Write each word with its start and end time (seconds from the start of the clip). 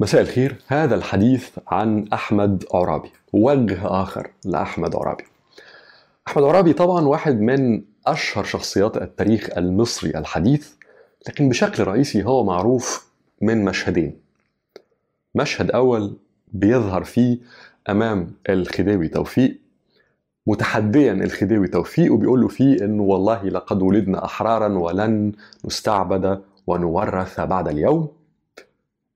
مساء 0.00 0.20
الخير. 0.20 0.56
هذا 0.66 0.94
الحديث 0.94 1.48
عن 1.68 2.08
أحمد 2.12 2.64
عرابي 2.74 3.10
وجه 3.32 3.78
آخر 4.02 4.30
لأحمد 4.44 4.96
عرابي 4.96 5.24
أحمد 6.28 6.42
عرابي 6.44 6.72
طبعا 6.72 7.06
واحد 7.06 7.40
من 7.40 7.82
أشهر 8.06 8.44
شخصيات 8.44 8.96
التاريخ 8.96 9.50
المصري 9.56 10.10
الحديث 10.10 10.68
لكن 11.28 11.48
بشكل 11.48 11.84
رئيسي 11.84 12.24
هو 12.24 12.44
معروف 12.44 13.10
من 13.42 13.64
مشهدين. 13.64 14.20
مشهد 15.34 15.70
أول 15.70 16.16
بيظهر 16.52 17.04
فيه 17.04 17.38
أمام 17.90 18.32
الخديوي 18.48 19.08
توفيق 19.08 19.60
متحديا 20.46 21.12
الخديوي 21.12 21.68
توفيق 21.68 22.12
وبيقول 22.12 22.40
له 22.40 22.48
فيه 22.48 22.84
انه 22.84 23.02
والله 23.02 23.44
لقد 23.44 23.82
ولدنا 23.82 24.24
أحرارا 24.24 24.78
ولن 24.78 25.32
نستعبد 25.64 26.42
ونورث 26.66 27.40
بعد 27.40 27.68
اليوم. 27.68 28.19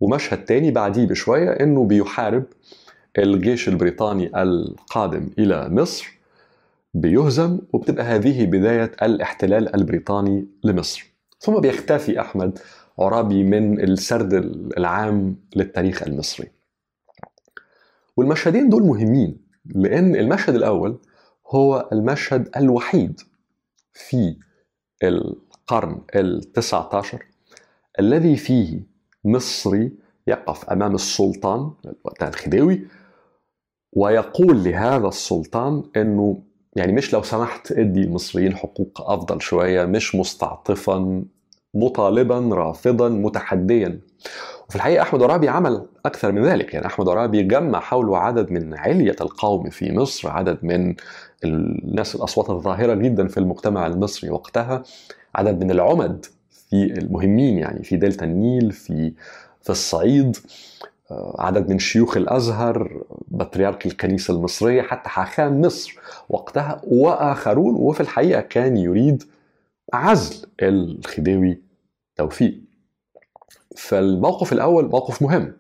ومشهد 0.04 0.44
تاني 0.44 0.70
بعديه 0.70 1.06
بشوية 1.06 1.50
إنه 1.50 1.84
بيحارب 1.84 2.44
الجيش 3.18 3.68
البريطاني 3.68 4.42
القادم 4.42 5.30
إلى 5.38 5.68
مصر 5.68 6.18
بيهزم 6.94 7.58
وبتبقى 7.72 8.04
هذه 8.04 8.46
بداية 8.46 8.92
الاحتلال 9.02 9.74
البريطاني 9.74 10.46
لمصر. 10.64 11.06
ثم 11.40 11.60
بيختفي 11.60 12.20
أحمد 12.20 12.58
عرابي 12.98 13.42
من 13.44 13.80
السرد 13.80 14.32
العام 14.78 15.36
للتاريخ 15.56 16.02
المصري. 16.02 16.48
والمشهدين 18.16 18.68
دول 18.68 18.82
مهمين 18.82 19.36
لأن 19.66 20.16
المشهد 20.16 20.54
الأول 20.54 20.98
هو 21.50 21.88
المشهد 21.92 22.48
الوحيد 22.56 23.20
في 23.92 24.36
القرن 25.02 26.00
التسعة 26.16 26.90
عشر 26.96 27.26
الذي 28.00 28.36
فيه 28.36 28.80
مصري 29.24 29.92
يقف 30.26 30.70
أمام 30.70 30.94
السلطان 30.94 31.70
وقتها 32.04 32.28
الخديوي 32.28 32.86
ويقول 33.96 34.64
لهذا 34.64 35.08
السلطان 35.08 35.82
أنه 35.96 36.42
يعني 36.76 36.92
مش 36.92 37.12
لو 37.12 37.22
سمحت 37.22 37.72
إدي 37.72 38.00
المصريين 38.00 38.56
حقوق 38.56 39.10
أفضل 39.10 39.42
شوية 39.42 39.84
مش 39.84 40.14
مستعطفا 40.14 41.24
مطالبا 41.74 42.38
رافضا 42.52 43.08
متحديا. 43.08 44.00
وفي 44.68 44.76
الحقيقة 44.76 45.02
أحمد 45.02 45.22
عرابي 45.22 45.48
عمل 45.48 45.86
أكثر 46.06 46.32
من 46.32 46.44
ذلك. 46.44 46.74
يعني 46.74 46.86
أحمد 46.86 47.08
عرابي 47.08 47.42
جمع 47.42 47.80
حوله 47.80 48.18
عدد 48.18 48.50
من 48.52 48.74
علية 48.74 49.16
القوم 49.20 49.70
في 49.70 49.92
مصر 49.92 50.30
عدد 50.30 50.58
من 50.62 50.94
الناس 51.44 52.14
الأصوات 52.14 52.50
الظاهرة 52.50 52.94
جدا 52.94 53.28
في 53.28 53.38
المجتمع 53.38 53.86
المصري 53.86 54.30
وقتها 54.30 54.82
عدد 55.34 55.64
من 55.64 55.70
العمد 55.70 56.26
في 56.50 56.84
المهمين 56.84 57.58
يعني 57.58 57.82
في 57.82 57.96
دلتا 57.96 58.24
النيل 58.24 58.72
في 58.72 59.12
في 59.64 59.70
الصعيد 59.70 60.36
عدد 61.38 61.70
من 61.70 61.78
شيوخ 61.78 62.16
الأزهر 62.16 63.02
بطريرك 63.28 63.86
الكنيسة 63.86 64.34
المصرية 64.34 64.82
حتى 64.82 65.08
حاخام 65.08 65.60
مصر 65.60 65.98
وقتها 66.28 66.80
وآخرون. 66.84 67.74
وفي 67.74 68.00
الحقيقة 68.00 68.40
كان 68.40 68.76
يريد 68.76 69.22
عزل 69.92 70.46
الخديوي 70.62 71.62
توفيق. 72.16 72.60
فالموقف 73.76 74.52
الأول 74.52 74.88
موقف 74.88 75.22
مهم. 75.22 75.52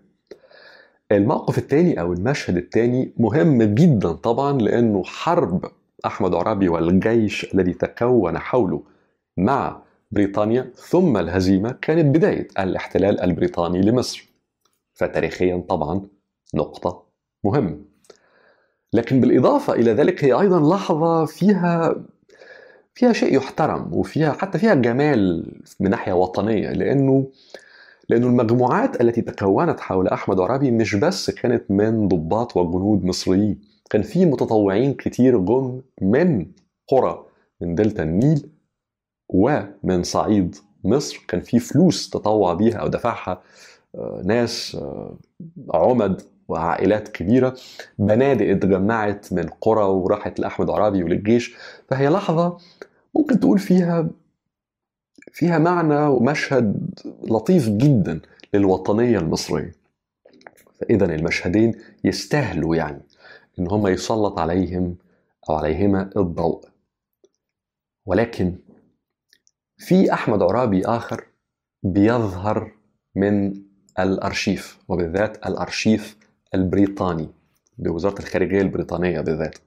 الموقف 1.12 1.58
الثاني 1.58 2.00
أو 2.00 2.12
المشهد 2.12 2.56
الثاني 2.56 3.12
مهم 3.16 3.62
جدا 3.62 4.12
طبعا 4.12 4.58
لأنه 4.58 5.04
حرب 5.04 5.64
أحمد 6.06 6.34
عرابي 6.34 6.68
والجيش 6.68 7.54
الذي 7.54 7.72
تكون 7.72 8.38
حوله 8.38 8.82
مع 9.36 9.82
بريطانيا 10.14 10.70
ثم 10.76 11.16
الهزيمة 11.16 11.74
كانت 11.82 12.16
بداية 12.16 12.48
الاحتلال 12.58 13.20
البريطاني 13.20 13.80
لمصر. 13.80 14.34
فتاريخيا 14.94 15.64
طبعا 15.68 16.02
نقطة 16.54 17.02
مهمه 17.44 17.78
لكن 18.92 19.20
بالإضافة 19.20 19.72
إلى 19.72 19.92
ذلك 19.92 20.24
هي 20.24 20.32
أيضا 20.32 20.74
لحظة 20.76 21.24
فيها 21.24 21.94
فيها 22.94 23.12
شيء 23.12 23.36
يحترم 23.36 23.94
وفيها 23.94 24.32
حتى 24.32 24.58
فيها 24.58 24.74
جمال 24.74 25.46
من 25.80 25.90
ناحية 25.90 26.12
وطنية 26.12 26.70
لأنه 26.70 27.26
لأنه 28.08 28.26
المجموعات 28.26 29.00
التي 29.00 29.22
تكونت 29.22 29.80
حول 29.80 30.08
أحمد 30.08 30.40
عرابي 30.40 30.70
مش 30.70 30.94
بس 30.94 31.30
كانت 31.30 31.70
من 31.70 32.08
ضباط 32.08 32.56
وجنود 32.56 33.04
مصريين 33.04 33.60
كان 33.90 34.02
في 34.02 34.26
متطوعين 34.26 34.94
كتير 34.94 35.38
جم 35.38 35.80
من 36.02 36.46
قرى 36.88 37.26
من 37.60 37.74
دلتا 37.74 38.02
النيل 38.02 38.48
ومن 39.28 40.02
صعيد 40.02 40.56
مصر 40.84 41.24
كان 41.28 41.40
في 41.40 41.58
فلوس 41.58 42.10
تطوع 42.10 42.54
بيها 42.54 42.76
أو 42.76 42.88
دفعها 42.88 43.42
ناس 44.24 44.76
عمد 45.74 46.22
وعائلات 46.48 47.08
كبيرة. 47.08 47.56
بنادق 47.98 48.50
اتجمعت 48.50 49.32
من 49.32 49.48
قرى 49.60 49.84
وراحت 49.84 50.40
لأحمد 50.40 50.70
عرابي 50.70 51.02
وللجيش. 51.02 51.54
فهي 51.88 52.08
لحظة 52.08 52.58
ممكن 53.14 53.40
تقول 53.40 53.58
فيها 53.58 54.08
فيها 55.32 55.58
معنى 55.58 56.06
ومشهد 56.06 56.90
لطيف 57.22 57.68
جدا 57.68 58.20
للوطنية 58.54 59.18
المصرية. 59.18 59.74
فإذا 60.80 61.04
المشهدين 61.04 61.74
يستاهلوا 62.04 62.76
يعني 62.76 63.02
إن 63.58 63.70
هم 63.70 63.86
يسلط 63.86 64.38
عليهم 64.38 64.96
أو 65.50 65.54
عليهما 65.54 66.10
الضوء. 66.16 66.64
ولكن 68.06 68.56
في 69.78 70.12
أحمد 70.12 70.42
عرابي 70.42 70.86
آخر 70.86 71.24
بيظهر 71.82 72.72
من 73.14 73.54
الأرشيف 73.98 74.78
وبالذات 74.88 75.46
الأرشيف 75.46 76.16
البريطاني 76.54 77.28
بوزارة 77.78 78.18
الخارجية 78.18 78.60
البريطانية 78.60 79.20
بالذات 79.20 79.58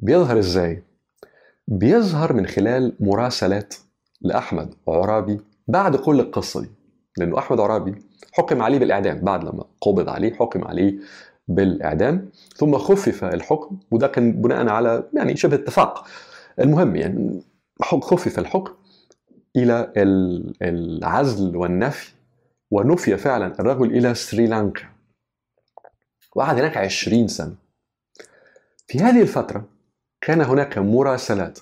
بيظهر 0.00 0.38
إزاي؟ 0.38 0.82
بيظهر 1.68 2.32
من 2.32 2.46
خلال 2.46 2.96
مراسلات 3.00 3.74
لأحمد 4.20 4.74
عرابي 4.88 5.40
بعد 5.68 5.96
كل 5.96 6.20
القصة 6.20 6.60
دي 6.60 6.70
لأنه 7.18 7.38
أحمد 7.38 7.60
عرابي 7.60 7.94
حكم 8.32 8.62
عليه 8.62 8.78
بالإعدام 8.78 9.20
بعد 9.20 9.44
لما 9.44 9.64
قبض 9.80 10.08
عليه 10.08 10.34
حكم 10.34 10.64
عليه 10.64 10.98
بالإعدام 11.48 12.30
ثم 12.56 12.78
خفف 12.78 13.24
الحكم 13.24 13.78
وده 13.90 14.06
كان 14.08 14.32
بناء 14.32 14.68
على 14.68 15.08
يعني 15.14 15.36
شبه 15.36 15.54
اتفاق 15.54 16.06
المهم 16.60 16.96
يعني 16.96 17.42
خفف 17.82 18.38
الحكم 18.38 18.74
إلى 19.56 19.92
العزل 20.62 21.56
والنفي 21.56 22.12
ونفي 22.70 23.16
فعلا 23.16 23.60
الرجل 23.60 23.96
إلى 23.96 24.14
سريلانكا 24.14 24.88
وقعد 26.36 26.58
هناك 26.58 26.76
عشرين 26.76 27.28
سنة 27.28 27.54
في 28.86 28.98
هذه 28.98 29.22
الفترة 29.22 29.64
كان 30.20 30.40
هناك 30.40 30.78
مراسلات 30.78 31.58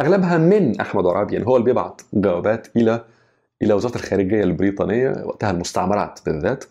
أغلبها 0.00 0.38
من 0.38 0.80
أحمد 0.80 1.06
عرابي 1.06 1.34
يعني 1.34 1.46
هو 1.46 1.56
اللي 1.56 1.64
بيبعت 1.64 2.00
جوابات 2.12 2.76
إلى 2.76 3.04
إلى 3.62 3.74
وزارة 3.74 3.94
الخارجية 3.96 4.42
البريطانية 4.42 5.24
وقتها 5.24 5.50
المستعمرات 5.50 6.20
بالذات 6.26 6.64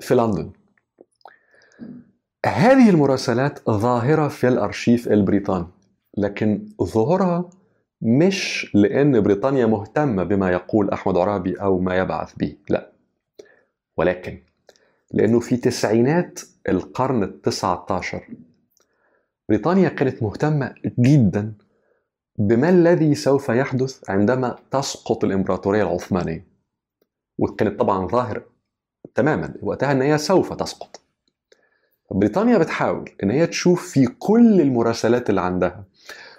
في 0.00 0.14
لندن. 0.14 0.50
هذه 2.46 2.90
المراسلات 2.90 3.70
ظاهرة 3.70 4.28
في 4.28 4.48
الأرشيف 4.48 5.08
البريطاني 5.08 5.66
لكن 6.18 6.68
ظهورها 6.82 7.50
مش 8.02 8.70
لأن 8.74 9.20
بريطانيا 9.20 9.66
مهتمة 9.66 10.24
بما 10.24 10.50
يقول 10.50 10.90
أحمد 10.90 11.16
عرابي 11.16 11.54
أو 11.54 11.78
ما 11.78 11.96
يبعث 11.96 12.34
به، 12.36 12.56
لا. 12.68 12.92
ولكن 13.96 14.38
لأنه 15.12 15.40
في 15.40 15.56
تسعينات 15.56 16.40
القرن 16.68 17.22
التسعة 17.22 17.86
عشر 17.90 18.28
بريطانيا 19.48 19.88
كانت 19.88 20.22
مهتمة 20.22 20.74
جدا 20.98 21.52
بما 22.38 22.68
الذي 22.68 23.14
سوف 23.14 23.48
يحدث 23.48 24.10
عندما 24.10 24.56
تسقط 24.70 25.24
الإمبراطورية 25.24 25.82
العثمانية 25.82 26.46
وكانت 27.38 27.80
طبعا 27.80 28.06
ظاهر 28.06 28.42
تماما 29.14 29.54
وقتها 29.62 29.92
إن 29.92 30.02
هي 30.02 30.18
سوف 30.18 30.52
تسقط 30.52 31.00
بريطانيا 32.10 32.58
بتحاول 32.58 33.10
إن 33.22 33.30
هي 33.30 33.46
تشوف 33.46 33.88
في 33.90 34.06
كل 34.06 34.60
المراسلات 34.60 35.30
اللي 35.30 35.40
عندها 35.40 35.84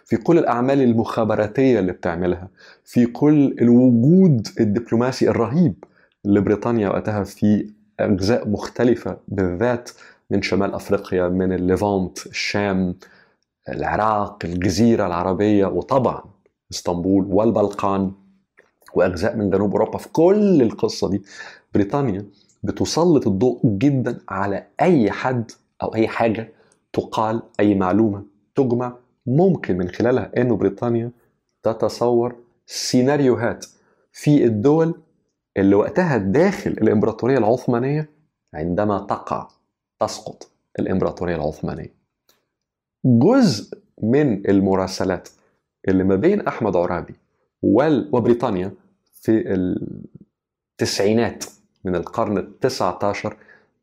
في 0.10 0.18
كل 0.18 0.38
الأعمال 0.38 0.82
المخابراتية 0.82 1.80
اللي 1.80 1.92
بتعملها 1.92 2.48
في 2.86 3.06
كل 3.06 3.56
الوجود 3.62 4.48
الدبلوماسي 4.60 5.30
الرهيب 5.30 5.84
لبريطانيا 6.26 6.90
وقتها 6.90 7.24
في 7.24 7.70
أجزاء 8.00 8.50
مختلفة 8.50 9.18
بالذات 9.28 9.90
من 10.32 10.42
شمال 10.42 10.74
أفريقيا 10.74 11.28
من 11.28 11.54
الليفانت 11.54 12.28
الشام 12.28 12.96
العراق 13.70 14.46
الجزيرة 14.46 15.08
العربية 15.08 15.66
وطبعا 15.66 16.24
إسطنبول 16.74 17.28
والبلقان 17.30 18.12
وأجزاء 18.94 19.36
من 19.36 19.50
جنوب 19.50 19.72
أوروبا. 19.72 19.98
في 19.98 20.10
كل 20.10 20.62
القصة 20.62 21.10
دي 21.10 21.22
بريطانيا 21.74 22.26
بتسلط 22.64 23.28
الضوء 23.28 23.60
جدا 23.64 24.18
على 24.30 24.66
أي 24.82 25.12
حد 25.12 25.52
أو 25.84 25.96
أي 25.96 26.08
حاجة 26.08 26.52
تقال 26.94 27.42
أي 27.60 27.76
معلومة 27.76 28.24
تجمع 28.56 28.94
ممكن 29.30 29.78
من 29.78 29.90
خلالها 29.90 30.32
أنه 30.38 30.56
بريطانيا 30.56 31.12
تتصور 31.64 32.36
سيناريوهات 32.66 33.66
في 34.12 34.44
الدول 34.46 34.96
اللي 35.58 35.76
وقتها 35.76 36.18
داخل 36.18 36.72
الإمبراطورية 36.72 37.38
العثمانية 37.38 38.10
عندما 38.54 39.00
تقع 39.00 39.48
تسقط 40.00 40.52
الإمبراطورية 40.80 41.36
العثمانية. 41.36 41.94
جزء 43.06 43.78
من 44.04 44.50
المراسلات 44.50 45.30
اللي 45.88 46.04
ما 46.04 46.16
بين 46.16 46.48
أحمد 46.48 46.76
عرابي 46.76 47.16
وبريطانيا 47.64 48.72
في 49.22 49.44
التسعينات 50.80 51.46
من 51.84 51.96
القرن 51.96 52.38
التسعة 52.38 53.00
عشر 53.04 53.38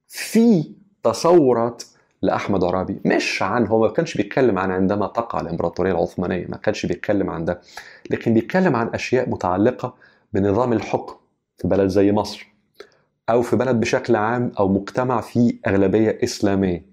في 0.08 0.72
تصورات 1.02 1.82
لأحمد 2.22 2.64
عرابي 2.64 3.00
مش 3.04 3.42
عن 3.42 3.66
هو 3.66 3.80
ما 3.80 3.88
كانش 3.88 4.16
بيتكلم 4.16 4.58
عن 4.58 4.70
عندما 4.70 5.06
تقع 5.06 5.40
الإمبراطورية 5.40 5.92
العثمانية 5.92 6.46
ما 6.48 6.56
كانش 6.56 6.86
بيتكلم 6.86 7.30
عن 7.30 7.44
ده 7.44 7.60
لكن 8.10 8.34
بيتكلم 8.34 8.76
عن 8.76 8.88
أشياء 8.94 9.28
متعلقة 9.30 9.94
بنظام 10.32 10.72
الحكم 10.72 11.14
في 11.58 11.68
بلد 11.68 11.88
زي 11.88 12.12
مصر 12.12 12.56
أو 13.30 13.42
في 13.42 13.56
بلد 13.56 13.80
بشكل 13.80 14.16
عام 14.16 14.52
أو 14.58 14.68
مجتمع 14.68 15.20
فيه 15.20 15.52
أغلبية 15.66 16.18
إسلامية. 16.24 16.84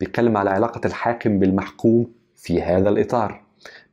بيتكلم 0.00 0.36
على 0.36 0.50
علاقة 0.50 0.80
الحاكم 0.86 1.38
بالمحكوم 1.38 2.06
في 2.36 2.62
هذا 2.62 2.88
الإطار. 2.88 3.42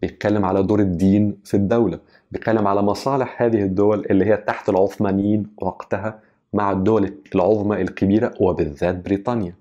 بيتكلم 0.01 0.45
على 0.45 0.63
دور 0.63 0.79
الدين 0.79 1.37
في 1.43 1.53
الدولة. 1.53 1.99
بيتكلم 2.31 2.67
على 2.67 2.81
مصالح 2.81 3.41
هذه 3.41 3.63
الدول 3.63 4.05
اللي 4.09 4.25
هي 4.25 4.37
تحت 4.37 4.69
العثمانيين 4.69 5.47
وقتها 5.57 6.19
مع 6.53 6.71
الدول 6.71 7.13
العظمى 7.35 7.81
الكبيرة 7.81 8.33
وبالذات 8.39 8.95
بريطانيا. 8.95 9.55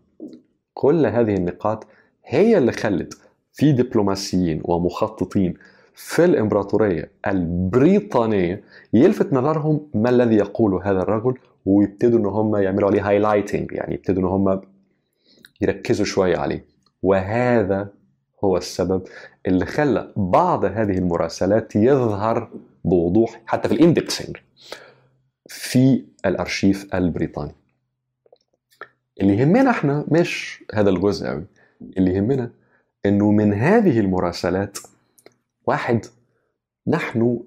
كل 0.76 1.06
هذه 1.06 1.34
النقاط 1.34 1.87
هي 2.25 2.58
اللي 2.58 2.73
خلت 2.73 3.19
في 3.52 3.73
دبلوماسيين 3.73 4.61
ومخططين 4.64 5.55
في 5.94 6.25
الإمبراطورية 6.25 7.11
البريطانية 7.26 8.62
يلفت 8.93 9.32
نظرهم 9.32 9.87
ما 9.94 10.11
الذي 10.11 10.37
يقوله 10.37 10.90
هذا 10.90 11.02
الرجل 11.02 11.38
ويبتدوا 11.67 12.19
إن 12.19 12.26
هم 12.26 12.56
يعملوا 12.56 12.88
عليه 12.88 13.08
هايلايتنج 13.08 13.73
يعني 13.73 13.94
يبتدوا 13.94 14.23
إن 14.23 14.28
هم 14.28 14.61
يركزوا 15.61 16.05
شوية 16.06 16.37
عليه. 16.37 16.64
وهذا 17.02 17.88
هو 18.44 18.56
السبب 18.56 19.02
اللي 19.46 19.67
خلى 19.67 20.12
بعض 20.17 20.64
هذه 20.64 20.99
المراسلات 20.99 21.76
يظهر 21.76 22.50
بوضوح 22.84 23.43
حتى 23.46 23.69
في 23.69 23.75
الاندكسنج 23.75 24.37
في 25.49 26.05
الأرشيف 26.26 26.94
البريطاني. 26.94 27.55
اللي 29.21 29.37
يهمنا 29.39 29.71
إحنا 29.71 30.05
مش 30.11 30.65
هذا 30.75 30.91
الجزء 30.91 31.27
قوي 31.27 31.45
اللي 31.97 32.15
يهمنا 32.15 32.51
إنه 33.07 33.31
من 33.31 33.53
هذه 33.55 34.01
المراسلات 34.01 34.79
واحد 35.67 36.07
نحن 36.87 37.41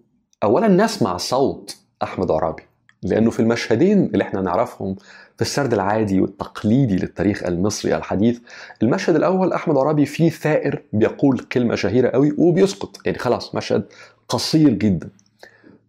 اولا 0.44 0.68
نسمع 0.68 1.18
صوت 1.18 1.78
أحمد 2.04 2.32
عرابي 2.32 2.64
لأنه 3.04 3.32
في 3.32 3.40
المشهدين 3.40 4.06
اللي 4.06 4.24
إحنا 4.24 4.42
نعرفهم 4.42 4.96
في 5.36 5.42
السرد 5.42 5.74
العادي 5.74 6.22
والتقليدي 6.22 6.96
للتاريخ 6.96 7.44
المصري 7.44 7.96
الحديث 7.96 8.40
المشهد 8.84 9.16
الأول 9.16 9.54
أحمد 9.54 9.78
عرابي 9.78 10.06
فيه 10.06 10.30
ثائر 10.30 10.82
بيقول 10.94 11.40
كلمة 11.40 11.76
شهيرة 11.76 12.10
قوي 12.10 12.36
وبيسقط. 12.38 12.98
يعني 13.06 13.18
خلاص 13.18 13.56
مشهد 13.56 13.86
قصير 14.30 14.70
جدا. 14.70 15.10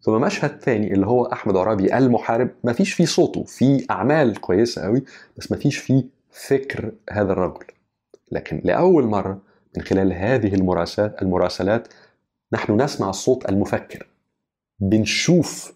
ثم 0.03 0.21
مشهد 0.21 0.61
ثاني 0.61 0.93
اللي 0.93 1.07
هو 1.07 1.25
أحمد 1.25 1.57
عرابي 1.57 1.99
المحارب 1.99 2.51
ما 2.65 2.73
فيش 2.73 2.93
فيه 2.93 3.05
صوته 3.05 3.45
في 3.45 3.87
أعمال 3.91 4.41
كويسة 4.41 4.83
قوي 4.83 5.05
بس 5.37 5.53
ما 5.53 5.57
فيش 5.59 5.79
فيه 5.79 6.05
فكر 6.31 6.93
هذا 7.11 7.33
الرجل. 7.33 7.65
لكن 8.33 8.61
لأول 8.65 9.05
مرة 9.05 9.43
من 9.77 9.83
خلال 9.83 10.13
هذه 10.13 10.55
المراسلات 10.55 11.23
المراسلات 11.23 11.89
نحن 12.53 12.83
نسمع 12.83 13.11
الصوت 13.11 13.49
المفكر. 13.49 14.07
بنشوف 14.81 15.75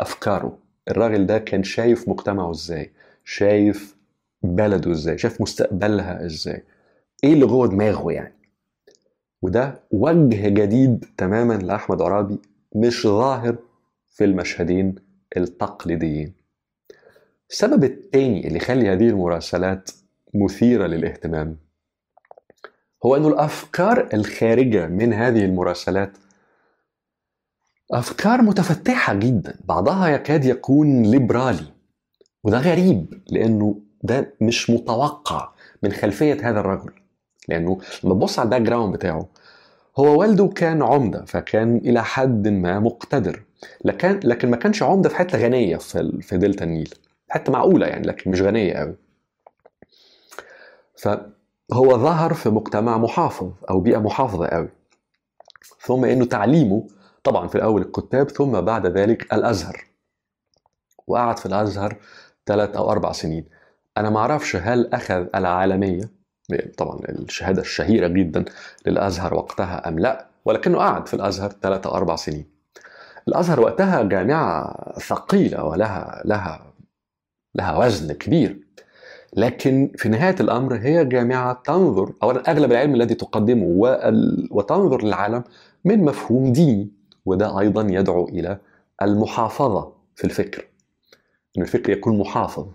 أفكاره. 0.00 0.58
الراجل 0.88 1.26
ده 1.26 1.38
كان 1.38 1.62
شايف 1.62 2.08
مجتمعه 2.08 2.50
إزاي 2.50 2.90
شايف 3.24 3.96
بلده 4.42 4.90
إزاي 4.90 5.18
شايف 5.18 5.40
مستقبلها 5.40 6.26
إزاي. 6.26 6.62
إيه 7.24 7.32
اللي 7.32 7.46
جوه 7.46 7.66
دماغه 7.68 8.12
يعني؟ 8.12 8.34
وده 9.42 9.80
وجه 9.90 10.48
جديد 10.48 11.04
تماما 11.16 11.54
لأحمد 11.54 12.02
عرابي 12.02 12.38
مش 12.74 13.06
ظاهر 13.06 13.56
في 14.10 14.24
المشهدين 14.24 14.94
التقليديين. 15.36 16.34
السبب 17.50 17.84
الثاني 17.84 18.46
اللي 18.46 18.56
يخلي 18.56 18.92
هذه 18.92 19.08
المراسلات 19.08 19.90
مثيرة 20.34 20.86
للاهتمام 20.86 21.56
هو 23.06 23.16
أن 23.16 23.26
الأفكار 23.26 24.08
الخارجة 24.14 24.86
من 24.86 25.12
هذه 25.12 25.44
المراسلات 25.44 26.12
أفكار 27.92 28.42
متفتحة 28.42 29.14
جدا. 29.14 29.56
بعضها 29.64 30.08
يكاد 30.08 30.44
يكون 30.44 31.02
ليبرالي 31.02 31.66
وده 32.44 32.58
غريب 32.58 33.22
لأنه 33.28 33.80
ده 34.02 34.34
مش 34.40 34.70
متوقع 34.70 35.52
من 35.82 35.92
خلفية 35.92 36.50
هذا 36.50 36.60
الرجل 36.60 36.92
لأنه 37.48 37.80
لما 38.04 38.14
تبص 38.14 38.38
على 38.38 38.46
ال 38.46 38.62
background 38.62 38.94
بتاعه 38.94 39.28
هو 39.98 40.20
والده 40.20 40.48
كان 40.48 40.82
عمدة 40.82 41.24
فكان 41.24 41.76
إلى 41.76 42.04
حد 42.04 42.48
ما 42.48 42.78
مقتدر. 42.78 43.42
لكن 43.84 44.20
لكن 44.24 44.50
ما 44.50 44.56
كانش 44.56 44.82
عمدة 44.82 45.08
في 45.08 45.16
حتة 45.16 45.38
غنية 45.38 45.76
في 45.76 46.22
في 46.22 46.38
دلتا 46.38 46.64
النيل. 46.64 46.94
حتة 47.30 47.52
معقولة 47.52 47.86
يعني 47.86 48.06
لكن 48.06 48.30
مش 48.30 48.40
غنية 48.42 48.74
قوي 48.74 48.96
فهو 50.96 51.98
ظهر 51.98 52.34
في 52.34 52.48
مجتمع 52.48 52.98
محافظ 52.98 53.52
أو 53.70 53.80
بيئة 53.80 53.98
محافظة 53.98 54.46
قوي 54.46 54.68
ثم 55.80 56.04
إنه 56.04 56.24
تعليمه 56.24 56.86
طبعا 57.24 57.48
في 57.48 57.54
الأول 57.54 57.82
الكتاب 57.82 58.30
ثم 58.30 58.60
بعد 58.60 58.86
ذلك 58.86 59.32
الأزهر. 59.34 59.84
وقعد 61.06 61.38
في 61.38 61.46
الأزهر 61.46 61.96
ثلاث 62.46 62.76
أو 62.76 62.90
أربع 62.90 63.12
سنين. 63.12 63.44
أنا 63.96 64.10
ما 64.10 64.18
أعرفش 64.18 64.56
هل 64.56 64.94
أخذ 64.94 65.26
العالمية 65.34 66.21
طبعا 66.56 66.98
الشهادة 67.08 67.62
الشهيرة 67.62 68.08
جدا 68.08 68.44
للأزهر 68.86 69.34
وقتها 69.34 69.88
أم 69.88 69.98
لا 69.98 70.26
ولكنه 70.44 70.78
قعد 70.78 71.08
في 71.08 71.14
الأزهر 71.14 71.52
ثلاثة 71.62 71.90
أربع 71.90 72.16
سنين. 72.16 72.46
الأزهر 73.28 73.60
وقتها 73.60 74.02
جامعة 74.02 74.74
ثقيلة 74.98 75.64
ولها 75.64 76.22
لها 76.24 76.72
لها 77.54 77.78
وزن 77.78 78.12
كبير 78.12 78.58
لكن 79.36 79.92
في 79.96 80.08
نهاية 80.08 80.36
الأمر 80.40 80.74
هي 80.74 81.04
جامعة 81.04 81.62
تنظر 81.64 82.12
أولا 82.22 82.50
أغلب 82.50 82.72
العلم 82.72 82.94
الذي 82.94 83.14
تقدمه 83.14 83.66
وتنظر 84.50 85.04
للعالم 85.04 85.44
من 85.84 86.04
مفهوم 86.04 86.52
ديني 86.52 86.90
وده 87.26 87.60
أيضا 87.60 87.86
يدعو 87.90 88.28
إلى 88.28 88.58
المحافظة 89.02 89.92
في 90.16 90.24
الفكر. 90.24 90.66
أن 91.58 91.62
الفكر 91.62 91.92
يكون 91.92 92.18
محافظ. 92.18 92.66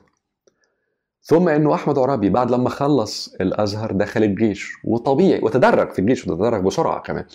ثم 1.28 1.50
انه 1.50 1.74
أحمد 1.74 1.98
عرابي 2.00 2.30
بعد 2.30 2.52
لما 2.52 2.70
خلص 2.70 3.36
الأزهر 3.42 3.92
دخل 3.92 4.24
الجيش 4.24 4.74
وطبيعي 4.84 5.40
وتدرج 5.44 5.92
في 5.92 6.00
الجيش 6.00 6.28
وتدرج 6.28 6.64
بسرعة 6.64 7.02
كمان. 7.02 7.26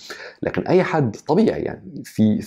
لكن 0.43 0.63
أي 0.67 0.83
حد 0.83 1.17
طبيعي 1.27 1.63
يعني 1.63 2.03
في 2.05 2.43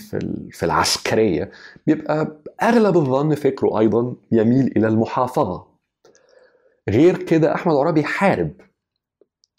في 0.50 0.62
العسكرية 0.62 1.50
بيبقى 1.86 2.36
أغلب 2.62 2.96
الظن 2.96 3.34
فكره 3.34 3.78
أيضا 3.78 4.14
يميل 4.32 4.72
إلى 4.76 4.88
المحافظة. 4.88 5.66
غير 6.88 7.16
كده 7.16 7.54
أحمد 7.54 7.74
عرابي 7.74 8.04
حارب. 8.04 8.50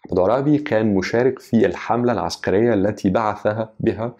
أحمد 0.05 0.19
عرابي 0.19 0.57
كان 0.57 0.95
مشارك 0.95 1.39
في 1.39 1.65
الحملة 1.65 2.13
العسكرية 2.13 2.73
التي 2.73 3.09
بعثها 3.09 3.73
بها 3.79 4.15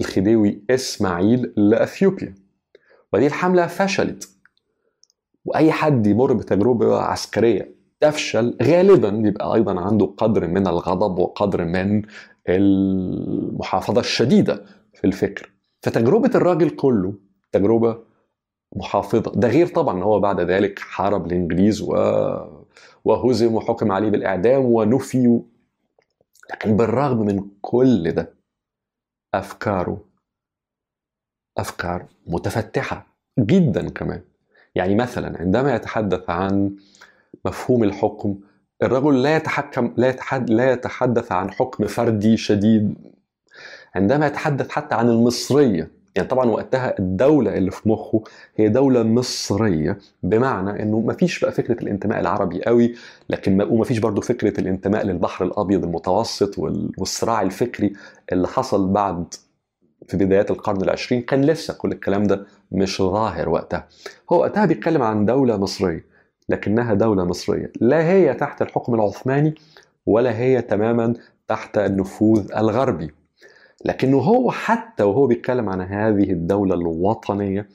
الخديوي 0.00 0.62
إسماعيل 0.70 1.52
لأثيوبيا. 1.56 2.34
وهذه 3.12 3.26
الحملة 3.26 3.66
فشلت. 3.66 4.37
وأي 5.48 5.72
حد 5.72 6.06
يمر 6.06 6.32
بتجربة 6.32 6.96
عسكرية 7.00 7.74
تفشل 8.00 8.56
غالبا 8.62 9.10
بيبقى 9.10 9.54
أيضا 9.54 9.80
عنده 9.80 10.06
قدر 10.16 10.46
من 10.46 10.66
الغضب 10.66 11.18
وقدر 11.18 11.64
من 11.64 12.02
المحافظة 12.48 14.00
الشديدة 14.00 14.64
في 14.94 15.06
الفكر. 15.06 15.52
فتجربة 15.82 16.30
الراجل 16.34 16.70
كله 16.70 17.14
تجربة 17.52 17.98
محافظة. 18.76 19.32
ده 19.34 19.48
غير 19.48 19.66
طبعا 19.66 19.96
إن 19.98 20.02
هو 20.02 20.20
بعد 20.20 20.40
ذلك 20.40 20.78
حارب 20.78 21.26
الإنجليز 21.26 21.82
و... 21.82 21.94
وهزم 23.04 23.54
وحكم 23.54 23.92
عليه 23.92 24.10
بالإعدام 24.10 24.64
ونفي 24.64 25.40
لكن 26.50 26.76
بالرغم 26.76 27.18
من 27.26 27.44
كل 27.60 28.12
ده 28.12 28.34
أفكاره 29.34 30.04
أفكار 31.58 32.06
متفتحة 32.26 33.06
جدا 33.38 33.88
كمان. 33.88 34.20
يعني 34.74 34.94
مثلا 34.94 35.40
عندما 35.40 35.74
يتحدث 35.74 36.30
عن 36.30 36.70
مفهوم 37.44 37.84
الحكم 37.84 38.34
الرجل 38.82 39.22
لا 39.22 39.36
يتحكم 39.36 39.92
لا 39.96 40.08
يتحدث, 40.08 40.50
لا 40.50 40.72
يتحدث 40.72 41.32
عن 41.32 41.50
حكم 41.50 41.86
فردي 41.86 42.36
شديد. 42.36 42.94
عندما 43.94 44.26
يتحدث 44.26 44.68
حتى 44.70 44.94
عن 44.94 45.08
المصرية 45.08 45.90
يعني 46.16 46.28
طبعا 46.28 46.46
وقتها 46.50 46.98
الدولة 46.98 47.56
اللي 47.56 47.70
في 47.70 47.88
مخه 47.88 48.22
هي 48.56 48.68
دولة 48.68 49.02
مصرية 49.02 49.98
بمعنى 50.22 50.82
إنه 50.82 51.00
ما 51.00 51.12
فيش 51.12 51.40
بقى 51.40 51.52
فكرة 51.52 51.82
الانتماء 51.82 52.20
العربي 52.20 52.64
قوي 52.64 52.94
لكن 53.30 53.56
ما 53.56 53.64
وما 53.64 53.84
فيش 53.84 53.98
برضه 53.98 54.20
فكرة 54.20 54.60
الانتماء 54.60 55.04
للبحر 55.06 55.44
الأبيض 55.44 55.84
المتوسط 55.84 56.58
والصراع 56.98 57.42
الفكري 57.42 57.92
اللي 58.32 58.48
حصل 58.48 58.88
بعد 58.88 59.34
في 60.08 60.16
بدايات 60.16 60.50
القرن 60.50 60.82
العشرين 60.82 61.22
كان 61.22 61.44
لسه 61.44 61.74
كل 61.74 61.92
الكلام 61.92 62.24
ده 62.24 62.46
مش 62.72 63.02
ظاهر 63.02 63.48
وقتها. 63.48 63.88
هو 64.32 64.40
وقتها 64.40 64.66
بيتكلم 64.66 65.02
عن 65.02 65.24
دولة 65.24 65.56
مصرية 65.56 66.04
لكنها 66.48 66.94
دولة 66.94 67.24
مصرية. 67.24 67.72
لا 67.80 68.08
هي 68.08 68.34
تحت 68.34 68.62
الحكم 68.62 68.94
العثماني 68.94 69.54
ولا 70.06 70.38
هي 70.38 70.62
تماما 70.62 71.14
تحت 71.48 71.78
النفوذ 71.78 72.52
الغربي. 72.56 73.10
لكنه 73.84 74.18
هو 74.18 74.50
حتى 74.50 75.02
وهو 75.02 75.26
بيتكلم 75.26 75.68
عن 75.68 75.80
هذه 75.80 76.30
الدولة 76.32 76.74
الوطنية 76.74 77.68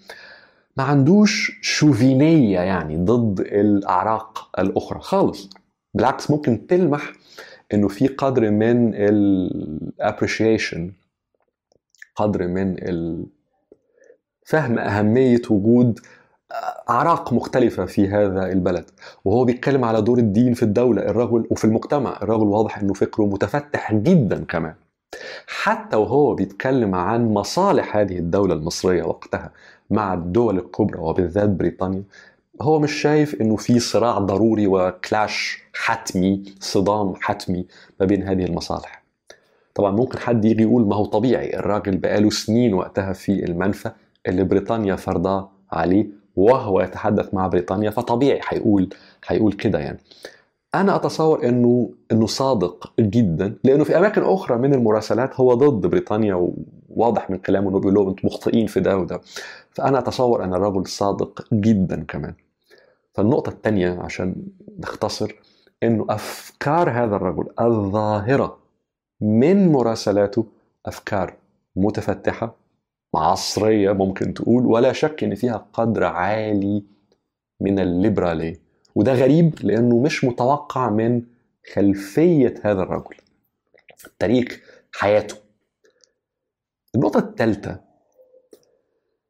ما 0.77 0.83
عندوش 0.83 1.59
شوفينية 1.61 2.59
يعني 2.59 2.97
ضد 2.97 3.39
الأعراق 3.39 4.49
الأخرى 4.59 4.99
خالص. 4.99 5.49
بالعكس 5.93 6.31
ممكن 6.31 6.67
تلمح 6.67 7.13
إنه 7.73 7.87
في 7.87 8.07
قدر 8.07 8.51
من 8.51 8.91
الابريشيشن 8.95 10.91
قدر 12.15 12.47
من 12.47 12.75
فهم 14.45 14.79
أهمية 14.79 15.41
وجود 15.49 15.99
أعراق 16.89 17.33
مختلفة 17.33 17.85
في 17.85 18.07
هذا 18.07 18.51
البلد. 18.51 18.85
وهو 19.25 19.45
بيتكلم 19.45 19.85
على 19.85 20.01
دور 20.01 20.17
الدين 20.17 20.53
في 20.53 20.63
الدولة 20.63 21.01
الرجل 21.01 21.47
وفي 21.51 21.65
المجتمع. 21.65 22.19
الرجل 22.21 22.43
واضح 22.43 22.79
إنه 22.79 22.93
فكره 22.93 23.23
متفتح 23.23 23.93
جدا 23.93 24.43
كمان. 24.43 24.75
حتى 25.47 25.97
وهو 25.97 26.35
بيتكلم 26.35 26.95
عن 26.95 27.33
مصالح 27.33 27.97
هذه 27.97 28.17
الدولة 28.17 28.53
المصرية 28.53 29.03
وقتها 29.03 29.51
مع 29.89 30.13
الدول 30.13 30.57
الكبرى 30.57 30.99
وبالذات 30.99 31.49
بريطانيا 31.49 32.03
هو 32.61 32.79
مش 32.79 32.91
شايف 32.91 33.41
إنه 33.41 33.55
في 33.55 33.79
صراع 33.79 34.19
ضروري 34.19 34.67
وكلاش 34.67 35.63
حتمي 35.73 36.43
صدام 36.59 37.13
حتمي 37.21 37.65
ما 37.99 38.05
بين 38.05 38.23
هذه 38.23 38.45
المصالح. 38.45 39.02
طبعا 39.75 39.91
ممكن 39.91 40.19
حد 40.19 40.45
يجي 40.45 40.63
يقول 40.63 40.87
ما 40.87 40.95
هو 40.95 41.05
طبيعي 41.05 41.57
الراجل 41.59 41.97
بقاله 41.97 42.29
سنين 42.29 42.73
وقتها 42.73 43.13
في 43.13 43.45
المنفى 43.45 43.91
اللي 44.27 44.43
بريطانيا 44.43 44.95
فرضاه 44.95 45.49
عليه 45.71 46.07
وهو 46.35 46.81
يتحدث 46.81 47.33
مع 47.33 47.47
بريطانيا 47.47 47.89
فطبيعي 47.89 48.41
حيقول 48.41 48.89
حيقول 49.21 49.53
كده 49.53 49.79
يعني. 49.79 49.99
أنا 50.75 50.95
أتصور 50.95 51.47
إنه 51.49 51.89
إنه 52.11 52.25
صادق 52.25 52.93
جدا 52.99 53.55
لأنه 53.63 53.83
في 53.83 53.97
أماكن 53.97 54.23
أخرى 54.23 54.57
من 54.57 54.73
المراسلات 54.73 55.39
هو 55.39 55.53
ضد 55.53 55.87
بريطانيا 55.87 56.51
وواضح 56.89 57.29
من 57.29 57.37
كلامه 57.37 57.69
إنه 57.69 57.79
بيقول 57.79 57.93
لهم 57.93 58.07
أنتم 58.07 58.27
مخطئين 58.27 58.67
في 58.67 58.79
ده 58.79 58.97
وده. 58.97 59.21
فأنا 59.71 59.99
أتصور 59.99 60.43
أن 60.43 60.53
الرجل 60.53 60.87
صادق 60.87 61.47
جدا 61.53 62.03
كمان. 62.03 62.33
فالنقطة 63.13 63.49
الثانية 63.49 63.99
عشان 64.01 64.35
نختصر 64.79 65.35
إنه 65.83 66.05
أفكار 66.09 66.89
هذا 66.89 67.15
الرجل 67.15 67.45
الظاهرة 67.61 68.62
من 69.23 69.71
مراسلاته 69.71 70.45
أفكار 70.85 71.33
متفتحة 71.75 72.55
عصرية 73.15 73.91
ممكن 73.91 74.33
تقول 74.33 74.65
ولا 74.65 74.93
شك 74.93 75.23
إن 75.23 75.35
فيها 75.35 75.65
قدر 75.73 76.03
عالي 76.03 76.83
من 77.59 77.79
الليبرالية 77.79 78.59
وده 78.95 79.13
غريب 79.13 79.53
لأنه 79.63 79.99
مش 79.99 80.23
متوقع 80.23 80.89
من 80.89 81.21
خلفية 81.73 82.53
هذا 82.63 82.81
الرجل 82.81 83.15
تاريخ 84.19 84.61
حياته. 84.95 85.35
النقطة 86.95 87.19
الثالثة 87.19 87.79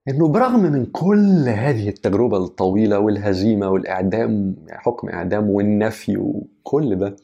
إنه 0.08 0.28
برغم 0.28 0.60
من 0.60 0.86
كل 0.86 1.50
هذه 1.50 1.90
التجربة 1.90 2.38
الطويلة 2.38 3.00
والهزيمة 3.00 3.70
والإعدام 3.70 4.56
حكم 4.70 5.10
إعدام 5.10 5.50
والنفي 5.50 6.18
وكل 6.18 6.96
ده 6.96 7.16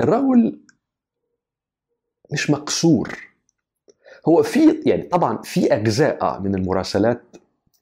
الرجل 0.00 0.60
مش 2.32 2.50
مكسور 2.50 3.18
هو 4.28 4.42
في 4.42 4.82
يعني 4.86 5.02
طبعا 5.02 5.42
في 5.42 5.74
أجزاء 5.74 6.40
من 6.40 6.54
المراسلات 6.54 7.22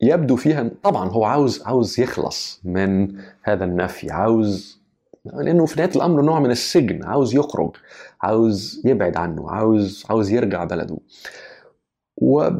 يبدو 0.01 0.37
فيها 0.37 0.71
طبعا 0.83 1.09
هو 1.09 1.25
عاوز 1.25 1.63
عاوز 1.63 2.01
يخلص 2.01 2.61
من 2.65 3.19
هذا 3.43 3.65
النفي 3.65 4.11
عاوز 4.11 4.79
لأنه 5.25 5.67
في 5.67 5.81
نهاية 5.81 5.91
الأمر 5.97 6.23
نوع 6.23 6.41
من 6.41 6.51
السجن 6.51 7.05
عاوز 7.05 7.35
يخرج 7.35 7.71
عاوز 8.23 8.83
يبعد 8.85 9.17
عنه 9.17 9.51
عاوز 9.51 10.05
عاوز 10.11 10.31
يرجع 10.31 10.65
بلده. 10.65 10.99
و 12.17 12.51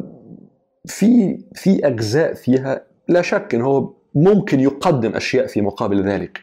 في 0.85 1.39
في 1.55 1.87
أجزاء 1.87 2.33
فيها 2.33 2.85
لا 3.07 3.21
شك 3.21 3.55
إن 3.55 3.61
هو 3.61 3.93
ممكن 4.15 4.59
يقدم 4.59 5.15
أشياء 5.15 5.47
في 5.47 5.61
مقابل 5.61 6.09
ذلك. 6.09 6.41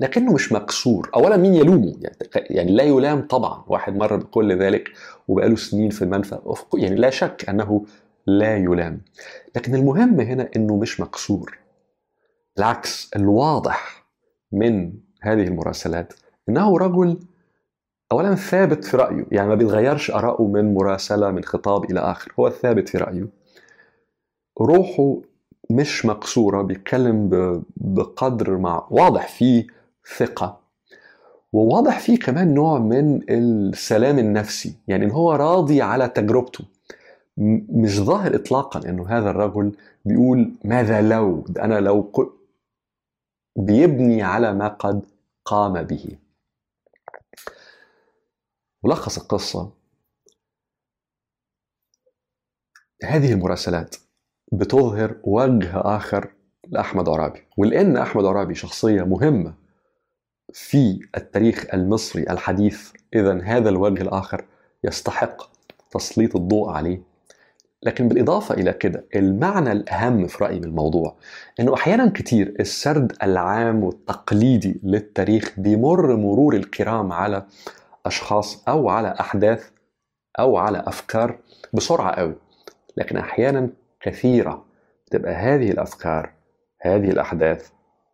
لكنه 0.00 0.32
مش 0.32 0.52
مكسور 0.52 1.10
اولا 1.14 1.36
مين 1.36 1.54
يلومه؟ 1.54 1.94
يعني, 2.00 2.16
يعني 2.50 2.72
لا 2.72 2.82
يلام 2.84 3.26
طبعا. 3.26 3.64
واحد 3.66 3.96
مر 3.96 4.16
بكل 4.16 4.58
ذلك 4.58 4.88
وبقاله 5.28 5.56
سنين 5.56 5.90
في 5.90 6.02
المنفى. 6.02 6.38
يعني 6.74 6.94
لا 6.94 7.10
شك 7.10 7.48
أنه 7.48 7.84
لا 8.26 8.56
يلام. 8.56 9.00
لكن 9.56 9.74
المهم 9.74 10.20
هنا 10.20 10.48
إنه 10.56 10.76
مش 10.76 11.00
مكسور 11.00 11.58
بالعكس 12.56 13.10
الواضح 13.16 14.06
من 14.52 14.92
هذه 15.22 15.42
المراسلات 15.42 16.14
إنه 16.48 16.78
رجل 16.78 17.18
اولا 18.12 18.34
ثابت 18.34 18.84
في 18.84 18.96
رأيه. 18.96 19.26
يعني 19.32 19.48
ما 19.48 19.54
بيتغيرش 19.54 20.10
آراءه 20.10 20.42
من 20.42 20.74
مراسلة 20.74 21.30
من 21.30 21.44
خطاب 21.44 21.90
إلى 21.90 22.00
آخر. 22.00 22.32
هو 22.38 22.50
ثابت 22.50 22.88
في 22.88 22.98
رأيه. 22.98 23.28
روحه 24.60 25.20
مش 25.72 26.06
مكسوره 26.06 26.62
بيتكلم 26.62 27.28
بقدر 27.76 28.58
مع 28.58 28.86
واضح 28.90 29.28
فيه 29.28 29.66
ثقة. 30.18 30.60
وواضح 31.52 32.00
فيه 32.00 32.18
كمان 32.18 32.54
نوع 32.54 32.78
من 32.78 33.30
السلام 33.30 34.18
النفسي 34.18 34.74
يعني 34.88 35.04
إن 35.04 35.10
هو 35.10 35.32
راضي 35.32 35.82
على 35.82 36.08
تجربته. 36.08 36.64
مش 37.68 38.00
ظاهر 38.00 38.34
اطلاقا 38.34 38.88
إنه 38.88 39.08
هذا 39.08 39.30
الرجل 39.30 39.76
بيقول 40.04 40.52
ماذا 40.64 41.02
لو 41.02 41.44
أنا 41.58 41.80
لو 41.80 42.12
بيبني 43.56 44.22
على 44.22 44.54
ما 44.54 44.68
قد 44.68 45.02
قام 45.44 45.82
به. 45.82 46.18
ملخص 48.84 49.18
القصة. 49.18 49.72
هذه 53.04 53.32
المراسلات. 53.32 53.96
بتظهر 54.52 55.16
وجه 55.24 55.70
آخر 55.74 56.28
لأحمد 56.68 57.08
عرابي 57.08 57.40
ولأن 57.56 57.96
أحمد 57.96 58.24
عرابي 58.24 58.54
شخصية 58.54 59.02
مهمة 59.02 59.54
في 60.52 61.00
التاريخ 61.16 61.66
المصري 61.74 62.22
الحديث 62.22 62.90
إذا 63.14 63.40
هذا 63.42 63.68
الوجه 63.68 64.02
الآخر 64.02 64.44
يستحق 64.84 65.42
تسليط 65.90 66.36
الضوء 66.36 66.70
عليه. 66.70 67.02
لكن 67.82 68.08
بالإضافة 68.08 68.54
إلى 68.54 68.72
كده 68.72 69.04
المعنى 69.16 69.72
الأهم 69.72 70.26
في 70.26 70.44
رأيي 70.44 70.58
من 70.58 70.64
الموضوع 70.64 71.16
أنه 71.60 71.74
أحيانا 71.74 72.10
كتير 72.14 72.56
السرد 72.60 73.12
العام 73.22 73.84
والتقليدي 73.84 74.80
للتاريخ 74.82 75.52
بيمر 75.56 76.16
مرور 76.16 76.56
الكرام 76.56 77.12
على 77.12 77.46
أشخاص 78.06 78.68
أو 78.68 78.88
على 78.88 79.14
أحداث 79.20 79.70
أو 80.38 80.56
على 80.56 80.82
أفكار 80.86 81.38
بسرعة 81.72 82.10
قوي. 82.14 82.34
لكن 82.96 83.16
أحيانا 83.16 83.68
كثيرة. 84.02 84.64
تبقى 85.10 85.32
هذه 85.32 85.70
الأفكار 85.70 86.32
هذه 86.80 87.10
الأحداث 87.10 87.70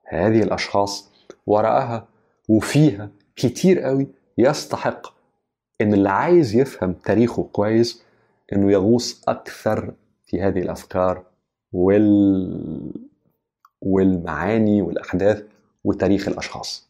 هذه 0.06 0.42
الأشخاص 0.42 1.10
وراءها 1.46 2.08
وفيها 2.48 3.10
كتير 3.36 3.80
قوي 3.80 4.08
يستحق 4.38 5.14
إن 5.80 5.94
اللي 5.94 6.08
عايز 6.10 6.56
يفهم 6.56 6.92
تاريخه 6.92 7.42
كويس 7.52 8.02
إنه 8.52 8.72
يغوص 8.72 9.28
أكثر 9.28 9.92
في 10.26 10.42
هذه 10.42 10.58
الأفكار 10.58 11.24
وال 11.72 12.92
والمعاني 13.80 14.82
والأحداث 14.82 15.42
وتاريخ 15.84 16.28
الأشخاص. 16.28 16.87